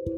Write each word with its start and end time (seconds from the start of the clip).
Hai, 0.00 0.08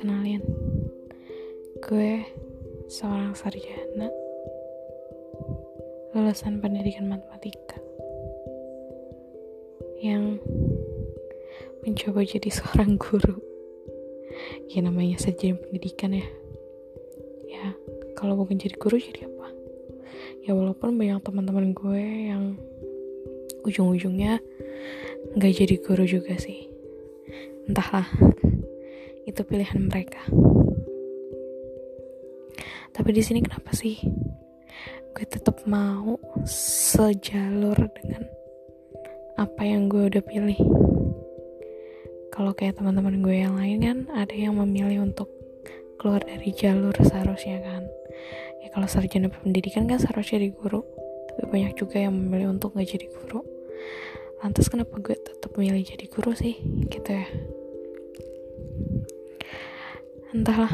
kenalin. 0.00 0.40
Gue 1.84 2.24
seorang 2.88 3.36
sarjana 3.36 4.08
Lulusan 6.16 6.64
pendidikan 6.64 7.12
matematika 7.12 7.76
Yang 10.00 10.40
mencoba 11.84 12.24
jadi 12.24 12.48
seorang 12.48 12.96
guru. 12.96 13.36
Ya 14.72 14.80
namanya 14.80 15.20
sarjana 15.20 15.60
pendidikan 15.60 16.16
ya. 16.16 16.24
Ya, 17.44 17.76
kalau 18.16 18.40
bukan 18.40 18.56
jadi 18.56 18.80
guru 18.80 18.96
jadi 18.96 19.28
apa? 19.28 19.52
Ya 20.48 20.56
walaupun 20.56 20.96
banyak 20.96 21.20
teman-teman 21.20 21.76
gue 21.76 22.04
yang 22.32 22.56
ujung-ujungnya 23.66 24.38
nggak 25.34 25.52
jadi 25.52 25.74
guru 25.82 26.06
juga 26.06 26.38
sih. 26.38 26.70
Entahlah 27.66 28.06
itu 29.26 29.42
pilihan 29.42 29.82
mereka. 29.82 30.22
Tapi 32.94 33.10
di 33.12 33.20
sini 33.20 33.42
kenapa 33.42 33.74
sih? 33.74 33.98
Gue 35.12 35.26
tetap 35.26 35.66
mau 35.66 36.16
sejalur 36.46 37.76
dengan 37.98 38.22
apa 39.36 39.62
yang 39.66 39.90
gue 39.90 40.08
udah 40.08 40.24
pilih. 40.24 40.60
Kalau 42.32 42.52
kayak 42.56 42.80
teman-teman 42.80 43.20
gue 43.20 43.36
yang 43.36 43.56
lain 43.56 43.78
kan 43.82 43.98
ada 44.14 44.32
yang 44.32 44.56
memilih 44.56 45.04
untuk 45.04 45.28
keluar 46.00 46.22
dari 46.24 46.52
jalur 46.54 46.96
seharusnya 47.02 47.60
kan. 47.64 47.82
Ya 48.64 48.72
kalau 48.72 48.88
sarjana 48.88 49.28
pendidikan 49.28 49.84
kan 49.84 50.00
seharusnya 50.00 50.40
jadi 50.40 50.52
guru. 50.54 50.80
Tapi 51.32 51.44
banyak 51.52 51.76
juga 51.76 52.00
yang 52.00 52.16
memilih 52.16 52.56
untuk 52.56 52.72
gak 52.72 52.88
jadi 52.88 53.12
guru 53.12 53.55
lantas 54.44 54.68
kenapa 54.68 55.00
gue 55.00 55.16
tetap 55.16 55.50
memilih 55.56 55.82
jadi 55.82 56.06
guru 56.06 56.36
sih? 56.36 56.60
Gitu 56.86 57.10
ya. 57.10 57.26
Entahlah. 60.36 60.72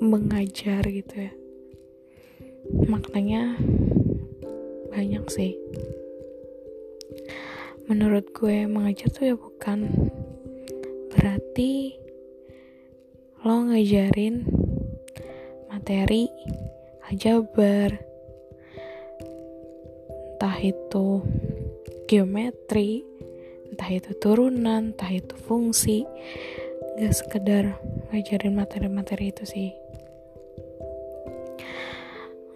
Mengajar 0.00 0.82
gitu 0.88 1.14
ya. 1.14 1.32
Maknanya 2.88 3.60
banyak 4.90 5.24
sih. 5.30 5.54
Menurut 7.86 8.30
gue 8.34 8.64
mengajar 8.70 9.10
tuh 9.10 9.30
ya 9.30 9.34
bukan 9.34 9.86
berarti 11.10 11.98
lo 13.42 13.66
ngajarin 13.66 14.46
materi 15.66 16.30
aljabar 17.08 18.09
entah 20.40 20.56
itu 20.56 21.20
geometri 22.08 23.04
entah 23.68 23.92
itu 23.92 24.16
turunan 24.16 24.96
entah 24.96 25.12
itu 25.12 25.36
fungsi 25.36 26.08
gak 26.96 27.12
sekedar 27.12 27.76
ngajarin 28.08 28.56
materi-materi 28.56 29.36
itu 29.36 29.44
sih. 29.44 29.68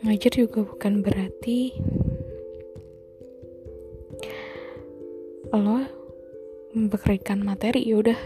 Ngajar 0.01 0.33
juga 0.33 0.65
bukan 0.65 1.05
berarti 1.05 1.77
lo 5.53 5.85
memberikan 6.73 7.45
materi 7.45 7.85
ya 7.85 8.01
udah 8.01 8.21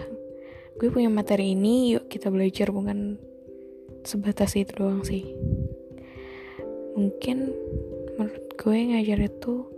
gue 0.79 0.87
punya 0.87 1.11
materi 1.11 1.59
ini 1.59 1.99
yuk 1.99 2.07
kita 2.07 2.31
belajar 2.31 2.71
bukan 2.71 3.19
sebatas 4.07 4.55
itu 4.55 4.71
doang 4.71 5.03
sih. 5.03 5.35
Mungkin 6.95 7.51
menurut 8.19 8.51
gue 8.59 8.79
ngajar 8.91 9.31
itu 9.31 9.71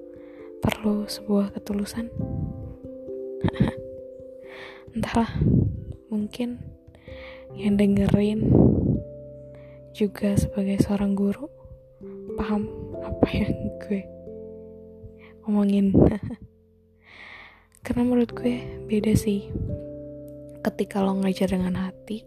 perlu 0.64 1.04
sebuah 1.04 1.52
ketulusan. 1.52 2.08
Entahlah 4.96 5.28
mungkin 6.08 6.56
yang 7.52 7.76
dengerin 7.76 8.48
juga 9.92 10.40
sebagai 10.40 10.80
seorang 10.80 11.12
guru 11.12 11.52
paham 12.40 12.64
apa 13.04 13.28
yang 13.44 13.52
gue 13.84 14.08
omongin. 15.44 15.92
Karena 17.84 18.08
menurut 18.08 18.32
gue 18.32 18.56
beda 18.88 19.12
sih 19.12 19.52
ketika 20.64 21.04
lo 21.04 21.12
ngajar 21.20 21.52
dengan 21.52 21.76
hati 21.76 22.24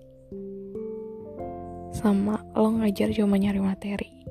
sama 1.93 2.41
lo 2.57 2.73
ngajar 2.73 3.13
cuma 3.13 3.37
nyari 3.37 3.61
materi 3.61 4.22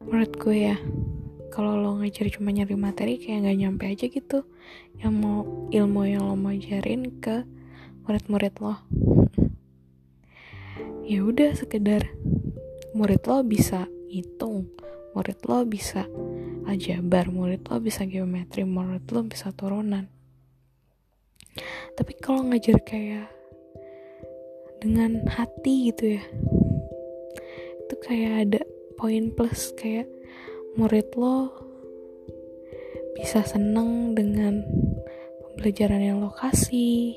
menurut 0.00 0.32
gue 0.40 0.56
ya 0.72 0.76
kalau 1.52 1.76
lo 1.76 2.00
ngajar 2.00 2.32
cuma 2.32 2.48
nyari 2.48 2.72
materi 2.72 3.20
kayak 3.20 3.44
nggak 3.44 3.58
nyampe 3.60 3.84
aja 3.84 4.06
gitu. 4.08 4.48
Yang 4.96 5.14
mau 5.16 5.38
ilmu 5.68 6.00
yang 6.08 6.24
lo 6.24 6.34
mau 6.40 6.56
ajarin 6.56 7.20
ke 7.20 7.44
murid-murid 8.08 8.54
lo. 8.60 8.74
Ya 11.10 11.26
udah 11.26 11.58
sekedar 11.58 12.06
murid 12.94 13.26
lo 13.26 13.42
bisa 13.42 13.90
hitung 14.06 14.70
murid 15.10 15.42
lo 15.42 15.66
bisa 15.66 16.06
aljabar 16.70 17.26
murid 17.34 17.66
lo 17.66 17.82
bisa 17.82 18.06
geometri 18.06 18.62
murid 18.62 19.02
lo 19.10 19.26
bisa 19.26 19.50
turunan. 19.50 20.06
Tapi 21.98 22.12
kalau 22.22 22.46
ngajar 22.46 22.78
kayak 22.86 23.26
dengan 24.78 25.26
hati 25.26 25.90
gitu 25.90 26.16
ya 26.16 26.24
itu 27.84 27.94
kayak 28.06 28.32
ada 28.46 28.62
poin 29.00 29.32
plus 29.32 29.72
kayak 29.80 30.04
murid 30.76 31.08
lo 31.16 31.48
bisa 33.16 33.40
seneng 33.48 34.12
dengan 34.12 34.60
pembelajaran 35.40 36.04
yang 36.04 36.20
lo 36.20 36.28
kasih. 36.36 37.16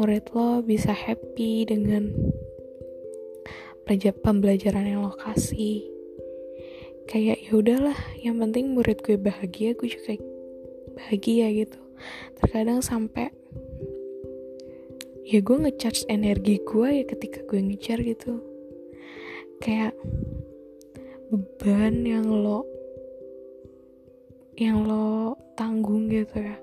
Murid 0.00 0.32
lo 0.32 0.64
bisa 0.64 0.96
happy 0.96 1.68
dengan 1.68 2.08
pembelajaran 4.24 4.88
yang 4.88 5.04
lo 5.04 5.12
kasih. 5.20 5.84
Kayak 7.04 7.44
ya 7.44 7.52
udahlah 7.60 7.98
yang 8.24 8.40
penting 8.40 8.72
murid 8.72 9.04
gue 9.04 9.20
bahagia 9.20 9.76
gue 9.76 9.84
juga 9.84 10.16
bahagia 10.96 11.52
gitu. 11.60 11.80
Terkadang 12.40 12.80
sampai 12.80 13.28
ya 15.28 15.44
gue 15.44 15.56
ngecharge 15.60 16.08
energi 16.08 16.56
gue 16.64 16.88
ya 16.88 17.04
ketika 17.04 17.44
gue 17.44 17.60
ngejar 17.68 18.00
gitu. 18.00 18.40
Kayak 19.60 19.92
beban 21.30 22.02
yang 22.02 22.26
lo 22.26 22.66
yang 24.58 24.82
lo 24.82 25.38
tanggung 25.54 26.10
gitu 26.10 26.42
ya. 26.42 26.58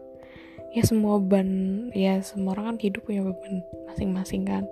Ya 0.75 0.83
semua 0.83 1.23
beban 1.23 1.47
ya 1.95 2.19
semua 2.19 2.53
orang 2.53 2.75
kan 2.75 2.77
hidup 2.83 3.07
punya 3.07 3.23
beban 3.23 3.63
masing-masing 3.87 4.43
kan. 4.43 4.67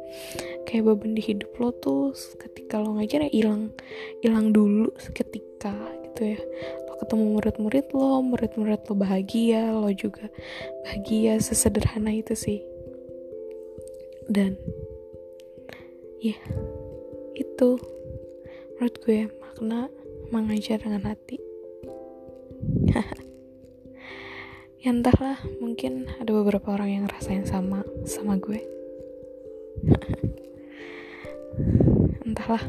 Kayak 0.67 0.91
beban 0.91 1.15
di 1.15 1.23
hidup 1.23 1.47
lo 1.57 1.71
tuh 1.79 2.11
ketika 2.35 2.83
lo 2.83 2.99
ngajar 2.99 3.23
ya 3.25 3.31
hilang 3.31 3.71
hilang 4.19 4.51
dulu 4.51 4.91
seketika 4.99 5.73
gitu 6.11 6.35
ya. 6.35 6.39
Lo 6.91 6.99
ketemu 6.99 7.39
murid-murid 7.39 7.85
lo 7.95 8.19
murid-murid 8.19 8.81
lo 8.91 8.93
bahagia 8.99 9.71
lo 9.71 9.87
juga 9.95 10.27
bahagia 10.83 11.39
sesederhana 11.39 12.11
itu 12.11 12.35
sih. 12.35 12.59
Dan 14.27 14.59
ya 16.19 16.35
itu 17.39 17.94
menurut 18.75 18.95
gue 19.07 19.19
makna 19.39 19.87
mengajar 20.31 20.83
dengan 20.83 21.11
hati. 21.11 21.39
Ya 24.85 24.93
entahlah 24.93 25.41
mungkin 25.57 26.05
ada 26.21 26.29
beberapa 26.29 26.77
orang 26.77 26.89
yang 26.93 27.03
ngerasain 27.09 27.49
sama 27.49 27.81
sama 28.05 28.37
gue. 28.37 28.61
Entahlah. 32.21 32.61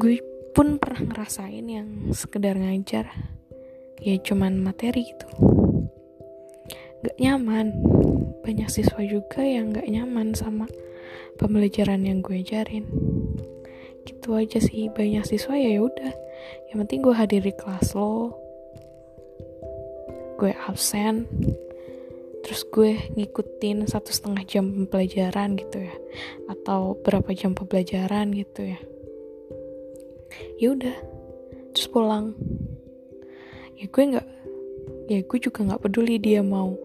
Gue 0.00 0.24
pun 0.56 0.80
pernah 0.80 1.12
ngerasain 1.12 1.68
yang 1.68 2.08
sekedar 2.16 2.56
ngajar. 2.56 3.04
Ya 4.00 4.16
cuman 4.16 4.64
materi 4.64 5.12
gitu. 5.12 5.28
Gak 7.04 7.20
nyaman. 7.20 7.68
Banyak 8.40 8.72
siswa 8.72 9.04
juga 9.04 9.44
yang 9.44 9.76
gak 9.76 9.92
nyaman 9.92 10.32
sama 10.32 10.64
pembelajaran 11.36 12.00
yang 12.00 12.24
gue 12.24 12.40
ajarin 12.40 12.88
gitu 14.08 14.32
aja 14.32 14.56
sih 14.56 14.88
banyak 14.88 15.28
siswa 15.28 15.52
ya 15.52 15.84
udah 15.84 16.28
yang 16.68 16.84
penting 16.84 17.00
gue 17.00 17.14
hadir 17.16 17.40
di 17.40 17.54
kelas 17.56 17.96
lo. 17.96 18.36
Gue 20.36 20.52
absen. 20.54 21.24
Terus 22.44 22.62
gue 22.70 22.96
ngikutin 23.18 23.88
satu 23.88 24.12
setengah 24.12 24.44
jam 24.44 24.64
pembelajaran 24.68 25.56
gitu 25.56 25.88
ya. 25.88 25.94
Atau 26.48 27.00
berapa 27.00 27.32
jam 27.32 27.56
pembelajaran 27.56 28.32
gitu 28.36 28.68
ya. 28.68 28.80
Ya 30.60 30.68
udah 30.76 30.96
terus 31.72 31.88
pulang. 31.88 32.36
Ya 33.80 33.88
gue 33.88 34.04
nggak 34.04 34.28
ya 35.08 35.24
gue 35.24 35.38
juga 35.40 35.64
nggak 35.64 35.88
peduli 35.88 36.20
dia 36.20 36.44
mau 36.44 36.76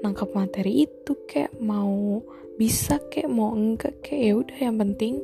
nangkap 0.00 0.32
materi 0.32 0.88
itu 0.88 1.12
kayak 1.28 1.56
mau 1.60 2.24
bisa 2.56 3.00
kayak 3.08 3.32
mau 3.32 3.56
enggak 3.56 4.04
kayak 4.04 4.20
ya 4.20 4.32
udah 4.36 4.58
yang 4.60 4.76
penting 4.76 5.14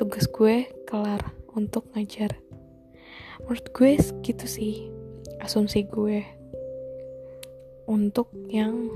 tugas 0.00 0.28
gue 0.28 0.68
kelar 0.88 1.20
untuk 1.52 1.88
ngajar. 1.92 2.36
Menurut 3.44 3.66
gue 3.72 4.00
gitu 4.24 4.46
sih 4.48 4.88
asumsi 5.40 5.84
gue 5.88 6.24
untuk 7.88 8.28
yang 8.52 8.92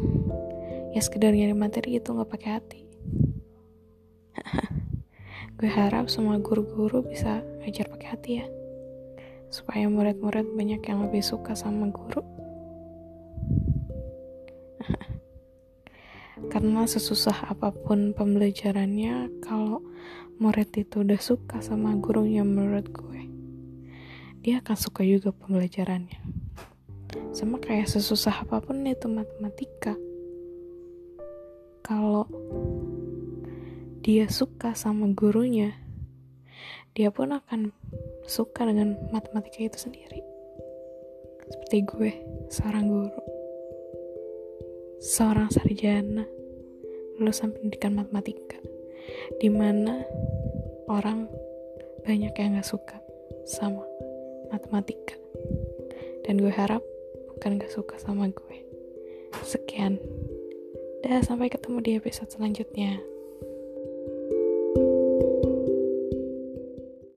ya 0.92 1.00
sekedar 1.00 1.32
nyari 1.32 1.56
materi 1.56 1.96
itu 1.96 2.12
nggak 2.12 2.28
pakai 2.28 2.50
hati. 2.60 2.80
Gue 5.56 5.70
harap 5.70 6.10
semua 6.10 6.42
guru-guru 6.42 7.06
bisa 7.06 7.40
ngajar 7.62 7.86
pakai 7.88 8.08
hati 8.10 8.30
ya 8.42 8.46
supaya 9.52 9.84
murid-murid 9.86 10.48
banyak 10.56 10.80
yang 10.88 11.04
lebih 11.06 11.20
suka 11.20 11.52
sama 11.52 11.92
guru 11.92 12.24
karena 16.62 16.86
sesusah 16.86 17.50
apa 17.50 17.74
pun 17.74 18.14
pembelajarannya 18.14 19.42
kalau 19.42 19.82
murid 20.38 20.70
itu 20.78 21.02
udah 21.02 21.18
suka 21.18 21.58
sama 21.58 21.98
gurunya 21.98 22.46
menurut 22.46 22.86
gue 22.86 23.26
dia 24.46 24.62
akan 24.62 24.78
suka 24.78 25.02
juga 25.02 25.34
pembelajarannya. 25.34 26.22
Sama 27.34 27.58
kayak 27.58 27.90
sesusah 27.90 28.46
apa 28.46 28.62
pun 28.62 28.78
itu 28.86 29.10
matematika. 29.10 29.98
Kalau 31.82 32.30
dia 34.06 34.30
suka 34.30 34.78
sama 34.78 35.10
gurunya 35.10 35.74
dia 36.94 37.10
pun 37.10 37.34
akan 37.34 37.74
suka 38.22 38.70
dengan 38.70 39.02
matematika 39.10 39.66
itu 39.66 39.90
sendiri. 39.90 40.22
Seperti 41.50 41.78
gue 41.90 42.12
seorang 42.54 42.86
guru. 42.86 43.22
Seorang 45.02 45.50
sarjana 45.50 46.41
lulusan 47.22 47.54
pendidikan 47.54 47.94
matematika 47.94 48.58
di 49.38 49.46
mana 49.46 50.02
orang 50.90 51.30
banyak 52.02 52.34
yang 52.34 52.58
gak 52.58 52.66
suka 52.66 52.98
sama 53.46 53.86
matematika. 54.50 55.14
Dan 56.26 56.42
gue 56.42 56.50
harap 56.50 56.82
bukan 57.30 57.62
gak 57.62 57.70
suka 57.70 57.94
sama 58.02 58.26
gue. 58.26 58.58
Sekian. 59.46 60.02
Dah 61.06 61.22
sampai 61.22 61.46
ketemu 61.46 61.78
di 61.82 61.90
episode 61.98 62.30
selanjutnya 62.30 62.98